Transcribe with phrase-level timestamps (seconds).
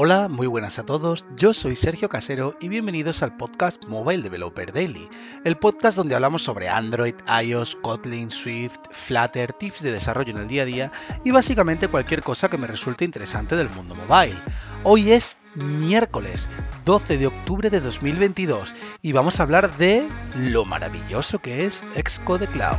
[0.00, 4.72] Hola, muy buenas a todos, yo soy Sergio Casero y bienvenidos al podcast Mobile Developer
[4.72, 5.08] Daily,
[5.44, 10.46] el podcast donde hablamos sobre Android, iOS, Kotlin, Swift, Flutter, tips de desarrollo en el
[10.46, 10.92] día a día
[11.24, 14.38] y básicamente cualquier cosa que me resulte interesante del mundo mobile.
[14.84, 16.48] Hoy es miércoles
[16.84, 20.06] 12 de octubre de 2022 y vamos a hablar de
[20.36, 22.78] lo maravilloso que es Xcode Cloud.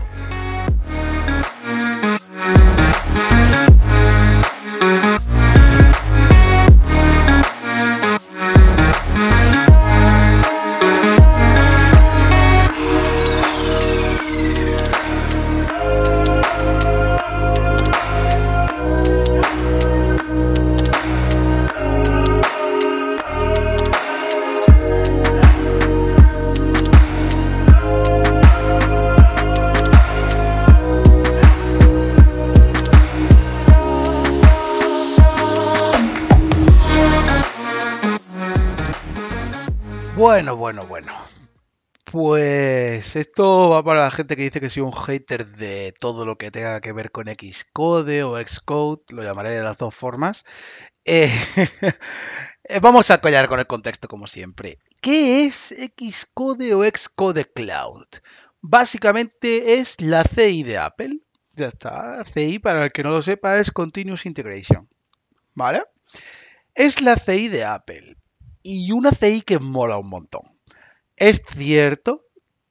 [40.20, 41.14] Bueno, bueno, bueno.
[42.04, 46.38] Pues esto va para la gente que dice que soy un hater de todo lo
[46.38, 50.44] que tenga que ver con Xcode o Xcode, lo llamaré de las dos formas.
[51.06, 51.32] Eh,
[52.82, 54.80] vamos a collar con el contexto como siempre.
[55.00, 58.08] ¿Qué es Xcode o Xcode Cloud?
[58.60, 61.20] Básicamente es la CI de Apple.
[61.54, 62.26] Ya está.
[62.26, 64.90] CI, para el que no lo sepa, es Continuous Integration.
[65.54, 65.82] ¿Vale?
[66.76, 68.19] Es la CI de Apple
[68.64, 70.42] y una CI que mola un montón.
[71.16, 72.26] Es cierto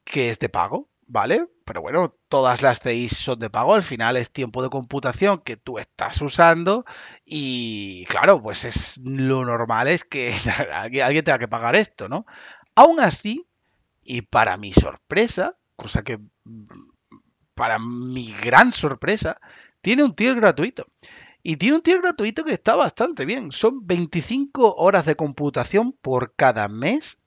[0.04, 1.46] que es de pago, ¿vale?
[1.64, 5.56] Pero bueno, todas las CIs son de pago, al final es tiempo de computación que
[5.56, 6.84] tú estás usando
[7.24, 10.34] y claro, pues es lo normal es que
[10.72, 12.24] alguien tenga que pagar esto, ¿no?
[12.74, 13.46] Aún así,
[14.02, 16.18] y para mi sorpresa, cosa que
[17.54, 19.40] para mi gran sorpresa,
[19.80, 20.86] tiene un tier gratuito.
[21.42, 23.52] Y tiene un tier gratuito que está bastante bien.
[23.52, 27.18] Son 25 horas de computación por cada mes,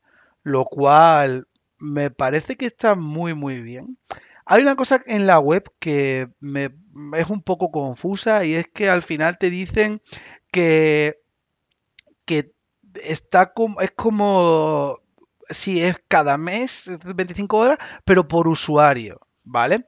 [0.43, 3.97] lo cual me parece que está muy, muy bien.
[4.45, 6.29] Hay una cosa en la web que
[7.13, 10.01] es un poco confusa y es que al final te dicen
[10.51, 11.21] que,
[12.25, 12.53] que
[13.03, 14.99] está como, es como
[15.49, 19.85] si es cada mes, 25 horas, pero por usuario, ¿vale?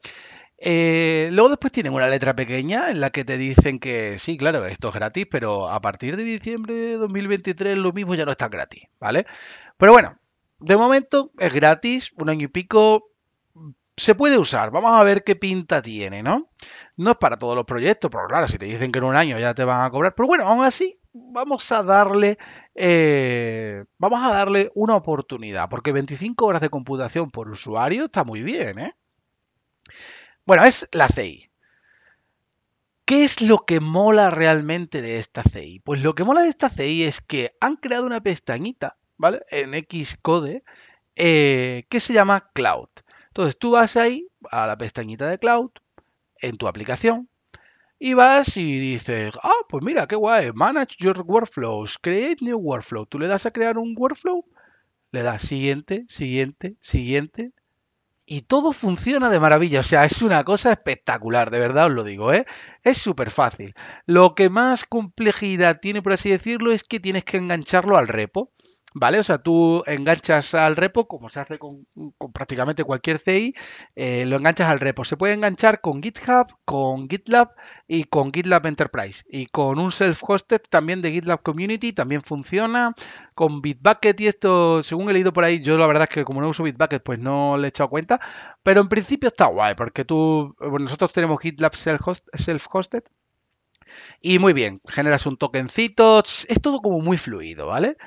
[0.65, 4.65] Eh, luego después tienen una letra pequeña en la que te dicen que sí, claro,
[4.65, 8.47] esto es gratis, pero a partir de diciembre de 2023 lo mismo ya no está
[8.47, 9.25] gratis, ¿vale?
[9.75, 10.17] Pero bueno,
[10.59, 13.09] de momento es gratis, un año y pico,
[13.97, 14.71] se puede usar.
[14.71, 16.47] Vamos a ver qué pinta tiene, ¿no?
[16.95, 19.37] No es para todos los proyectos, pero claro, si te dicen que en un año
[19.39, 20.15] ya te van a cobrar.
[20.15, 22.37] Pero bueno, aún así, vamos a darle.
[22.73, 25.67] Eh, vamos a darle una oportunidad.
[25.67, 28.95] Porque 25 horas de computación por usuario está muy bien, ¿eh?
[30.45, 31.49] Bueno, es la CI.
[33.05, 35.79] ¿Qué es lo que mola realmente de esta CI?
[35.79, 39.43] Pues lo que mola de esta CI es que han creado una pestañita, ¿vale?
[39.49, 40.63] En Xcode
[41.15, 42.89] eh, que se llama Cloud.
[43.27, 45.71] Entonces tú vas ahí a la pestañita de Cloud
[46.39, 47.29] en tu aplicación
[47.99, 53.05] y vas y dices, ah, pues mira, qué guay, manage your workflows, create new workflow.
[53.05, 54.45] Tú le das a crear un workflow,
[55.11, 57.53] le das siguiente, siguiente, siguiente,
[58.25, 59.81] y todo funciona de maravilla.
[59.81, 62.45] O sea, es una cosa espectacular, de verdad os lo digo, ¿eh?
[62.83, 63.73] Es súper fácil.
[64.05, 68.52] Lo que más complejidad tiene, por así decirlo, es que tienes que engancharlo al repo.
[68.95, 69.19] ¿Vale?
[69.19, 71.87] O sea, tú enganchas al repo, como se hace con,
[72.31, 73.55] prácticamente cualquier CI,
[73.95, 75.03] eh, lo enganchas al repo.
[75.03, 77.49] Se puede enganchar con GitHub, con GitLab
[77.87, 79.23] y con GitLab Enterprise.
[79.27, 82.93] Y con un self-hosted también de GitLab Community también funciona.
[83.33, 86.41] Con Bitbucket y esto, según he leído por ahí, yo la verdad es que como
[86.41, 88.19] no uso Bitbucket, pues no le he echado cuenta.
[88.61, 93.03] Pero en principio está guay, porque tú, nosotros tenemos GitLab self-hosted.
[94.21, 97.97] Y muy bien, generas un tokencito, es todo como muy fluido, ¿vale?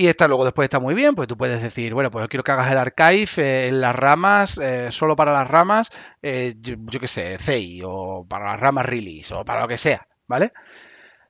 [0.00, 2.44] Y esta luego después está muy bien, pues tú puedes decir, bueno, pues yo quiero
[2.44, 5.90] que hagas el archive eh, en las ramas, eh, solo para las ramas,
[6.22, 10.06] eh, yo, qué sé, CI, o para las ramas release, o para lo que sea,
[10.28, 10.52] ¿vale?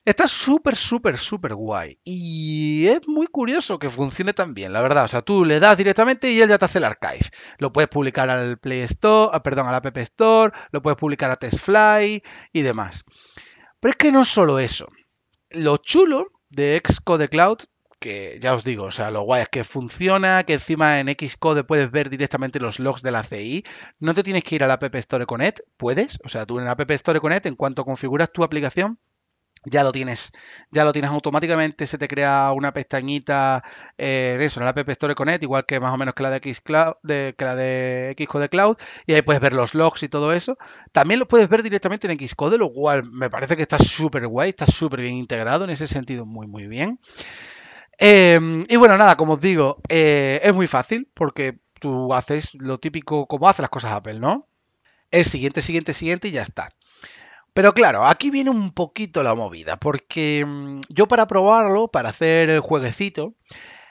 [0.04, 1.98] Está súper, súper, súper guay.
[2.04, 5.04] Y es muy curioso que funcione tan bien, la verdad.
[5.04, 7.30] O sea, tú le das directamente y él ya te hace el archive.
[7.56, 11.36] Lo puedes publicar al Play Store, ah, perdón, al App Store, lo puedes publicar a
[11.36, 12.22] TestFly
[12.53, 13.06] y demás.
[13.80, 14.88] Pero es que no solo eso.
[15.48, 17.60] Lo chulo de Xcode Cloud
[17.98, 21.65] que ya os digo, o sea, lo guay es que funciona, que encima en Xcode
[21.65, 23.65] puedes ver directamente los logs de la CI,
[23.98, 26.66] no te tienes que ir a la App Store Connect, puedes, o sea, tú en
[26.66, 28.98] la App Store Connect, en cuanto configuras tu aplicación,
[29.65, 30.30] ya lo tienes,
[30.71, 33.65] ya lo tienes automáticamente, se te crea una pestañita
[33.97, 36.30] eh, de eso, en la App Store Connect, igual que más o menos que la
[36.30, 40.33] de Xcloud, que la de Xcode Cloud, y ahí puedes ver los logs y todo
[40.33, 40.56] eso.
[40.92, 44.50] También lo puedes ver directamente en Xcode, lo cual me parece que está súper guay,
[44.50, 47.00] está súper bien integrado, en ese sentido muy muy bien.
[47.98, 52.78] Em, y bueno, nada, como os digo, eh, es muy fácil porque tú haces lo
[52.78, 54.48] típico como hace las cosas Apple, ¿no?
[55.10, 56.71] El siguiente, siguiente, siguiente y ya está.
[57.54, 62.50] Pero claro, aquí viene un poquito la movida, porque mm, yo para probarlo, para hacer
[62.50, 63.34] el jueguecito,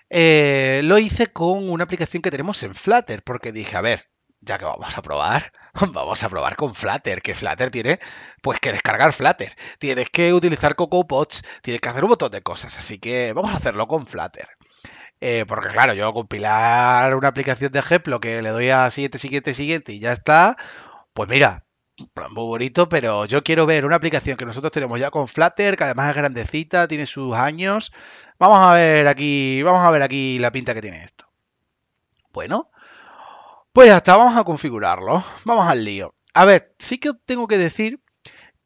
[0.09, 4.09] eh, lo hice con una aplicación que tenemos en Flutter, porque dije, a ver,
[4.41, 5.51] ya que vamos a probar,
[5.93, 7.99] vamos a probar con Flutter, que Flutter tiene
[8.41, 12.77] pues que descargar Flutter, tienes que utilizar CocoaPods, tienes que hacer un montón de cosas,
[12.77, 14.47] así que vamos a hacerlo con Flutter.
[15.19, 19.53] Eh, porque claro, yo compilar una aplicación de ejemplo que le doy a siguiente, siguiente,
[19.53, 20.57] siguiente y ya está,
[21.13, 21.65] pues mira,
[22.29, 25.83] muy bonito, pero yo quiero ver una aplicación que nosotros tenemos ya con Flutter, que
[25.83, 27.91] además es grandecita, tiene sus años.
[28.37, 31.25] Vamos a ver aquí, vamos a ver aquí la pinta que tiene esto.
[32.31, 32.69] Bueno,
[33.77, 35.23] pues ya está, vamos a configurarlo.
[35.45, 36.15] Vamos al lío.
[36.33, 38.01] A ver, sí que tengo que decir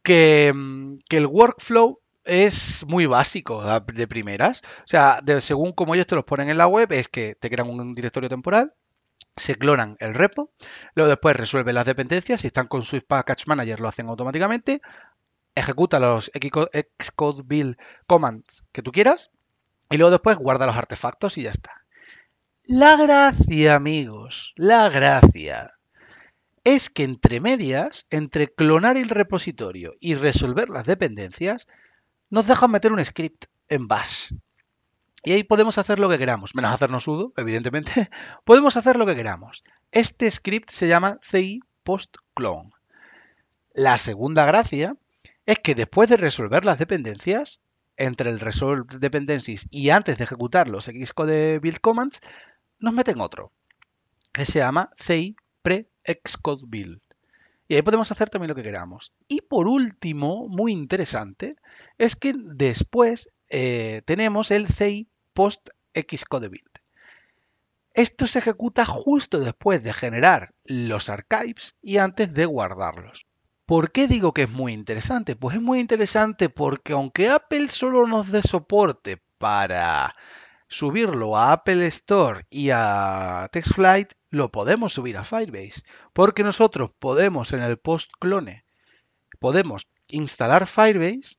[0.03, 4.61] que, mm, el workflow es muy básico de primeras.
[4.61, 7.69] O sea, según como ellos te los ponen en la web, es que te crean
[7.69, 8.73] un directorio temporal,
[9.35, 10.53] se clonan el repo,
[10.95, 14.81] luego después resuelven las dependencias, si están con Swift Package Manager lo hacen automáticamente,
[15.55, 17.75] ejecuta los Xcode build
[18.07, 19.29] commands que tú quieras
[19.89, 21.80] y luego después guarda los artefactos y ya está.
[22.65, 25.73] La gracia, amigos, la gracia
[26.63, 31.67] es que entre medias, entre clonar el repositorio y resolver las dependencias,
[32.29, 34.31] nos dejan meter un script en bash.
[35.23, 38.09] Y ahí podemos hacer lo que queramos, menos hacernos sudo, evidentemente.
[38.45, 39.63] podemos hacer lo que queramos.
[39.91, 42.69] Este script se llama CI post clone.
[43.73, 44.95] La segunda gracia
[45.47, 47.59] es que después de resolver las dependencias,
[47.97, 52.21] entre el resolve dependencies y antes de ejecutar los Xcode build commands,
[52.81, 53.51] nos meten otro,
[54.33, 57.01] que se llama CI pre Xcode build.
[57.67, 59.13] Y ahí podemos hacer también lo que queramos.
[59.27, 61.55] Y por último, muy interesante,
[61.97, 66.71] es que después eh, tenemos el CI post Xcode build.
[67.93, 73.25] Esto se ejecuta justo después de generar los archives y antes de guardarlos.
[73.65, 75.35] ¿Por qué digo que es muy interesante?
[75.35, 80.15] Pues es muy interesante porque aunque Apple solo nos dé soporte para
[80.71, 85.83] subirlo a Apple Store y a TextFlight, lo podemos subir a Firebase.
[86.13, 88.63] Porque nosotros podemos en el post clone,
[89.39, 91.35] podemos instalar Firebase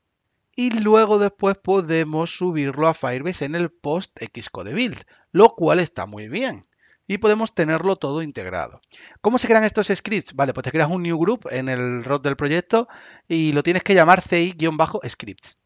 [0.54, 5.02] y luego después podemos subirlo a Firebase en el post Xcode build,
[5.32, 6.66] lo cual está muy bien.
[7.06, 8.80] Y podemos tenerlo todo integrado.
[9.22, 10.34] ¿Cómo se crean estos scripts?
[10.34, 12.86] Vale, pues te creas un new group en el root del proyecto
[13.28, 15.61] y lo tienes que llamar CI-scripts.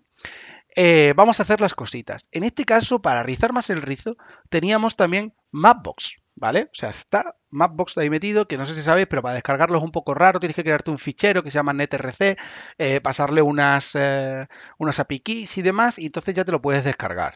[0.75, 2.27] eh, vamos a hacer las cositas.
[2.31, 4.17] En este caso, para rizar más el rizo,
[4.49, 6.23] teníamos también Mapbox.
[6.35, 6.63] ¿vale?
[6.71, 9.83] O sea, está Mapbox ahí metido, que no sé si sabéis, pero para descargarlo es
[9.83, 12.37] un poco raro, tienes que crearte un fichero que se llama netrc,
[12.77, 14.47] eh, pasarle unas, eh,
[14.77, 17.35] unas API keys y demás, y entonces ya te lo puedes descargar.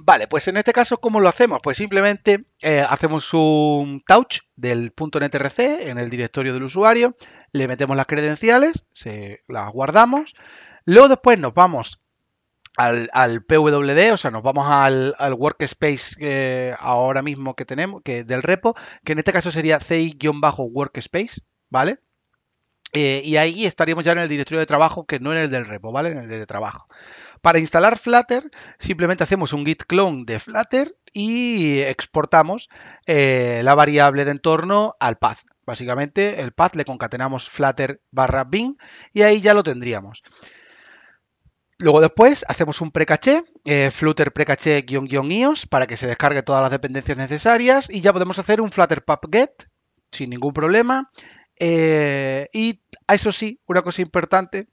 [0.00, 1.58] Vale, pues en este caso, ¿cómo lo hacemos?
[1.60, 7.16] Pues simplemente eh, hacemos un touch del .netrc en el directorio del usuario,
[7.50, 10.34] le metemos las credenciales, se las guardamos,
[10.84, 12.00] luego después nos vamos
[12.78, 18.74] al, PWD, o sea, nos vamos al, workspace ahora mismo que tenemos, que del repo,
[19.04, 21.98] que en este caso sería CI-workspace, ¿vale?
[22.94, 25.66] Eh, y ahí estaríamos ya en el directorio de trabajo, que no en el del
[25.66, 26.10] repo, ¿vale?
[26.10, 26.86] En el de trabajo.
[27.42, 32.68] Para instalar Flutter, simplemente hacemos un git clone de Flutter y exportamos
[33.06, 35.40] eh, la variable de entorno al path.
[35.66, 38.78] Básicamente, el path le concatenamos flutter barra bin
[39.12, 40.22] y ahí ya lo tendríamos.
[41.78, 46.42] Luego después hacemos un precaché, eh, flutter precaché guion guion ios para que se descargue
[46.42, 49.52] todas las dependencias necesarias y ya podemos hacer un flutter pub get
[50.10, 51.08] sin ningún problema.
[51.60, 54.68] Eh, y eso sí, una cosa importante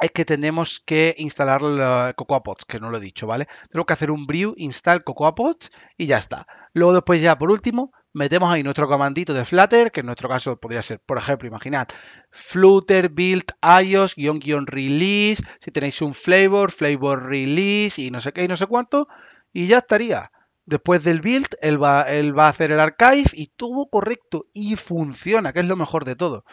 [0.00, 3.48] es que tenemos que instalar CocoaPods, que no lo he dicho, ¿vale?
[3.70, 6.46] Tengo que hacer un brew install CocoaPods y ya está.
[6.72, 10.58] Luego después ya por último metemos ahí nuestro comandito de Flutter, que en nuestro caso
[10.58, 11.88] podría ser, por ejemplo, imaginad,
[12.30, 13.44] Flutter build
[13.82, 18.48] iOS guion guion release, si tenéis un flavor, flavor release y no sé qué y
[18.48, 19.08] no sé cuánto,
[19.52, 20.30] y ya estaría.
[20.64, 24.76] Después del build, él va, él va a hacer el archive y todo correcto y
[24.76, 26.44] funciona, que es lo mejor de todo.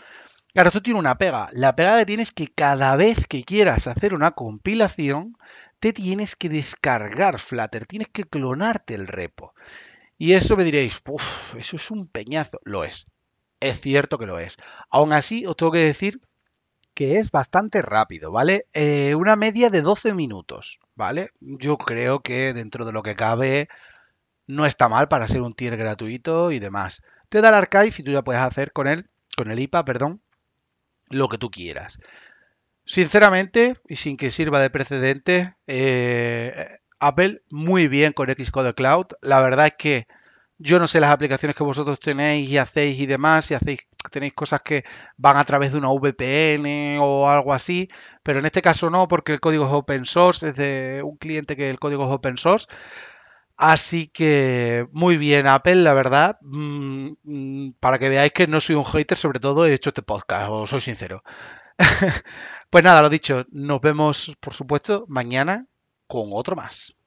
[0.54, 1.48] Claro, esto tiene una pega.
[1.54, 5.38] La pega que tienes que cada vez que quieras hacer una compilación,
[5.80, 9.54] te tienes que descargar Flutter, tienes que clonarte el repo.
[10.20, 12.60] Y eso me diréis, uff, eso es un peñazo.
[12.66, 13.08] Lo es.
[13.62, 14.58] Es cierto que lo es.
[14.90, 16.20] Aún así, os tengo que decir
[16.94, 18.68] que es bastante rápido, ¿vale?
[18.74, 21.30] Eh, una media de 12 minutos, ¿vale?
[21.40, 23.70] Yo creo que dentro de lo que cabe
[24.46, 27.02] no está mal para ser un tier gratuito y demás.
[27.30, 30.22] Te da el archive y tú ya puedes hacer con él, con el IPA, perdón,
[31.10, 32.00] lo que tú quieras.
[32.84, 39.08] Sinceramente, y sin que sirva de precedente, eh, Apple muy bien con Xcode Cloud.
[39.22, 40.08] La verdad es que
[40.58, 43.80] yo no sé las aplicaciones que vosotros tenéis y hacéis y demás, si hacéis
[44.12, 44.84] tenéis cosas que
[45.18, 47.90] van a través de una VPN o algo así,
[48.24, 51.56] pero en este caso no, porque el código es open source, es de un cliente
[51.56, 52.68] que el código es open source.
[53.58, 58.86] Así que muy bien Apple, la verdad, mm, para que veáis que no soy un
[58.86, 61.24] hater, sobre todo he hecho este podcast, os soy sincero.
[62.70, 65.69] pues nada, lo dicho, nos vemos por supuesto mañana
[66.10, 66.99] con otro más.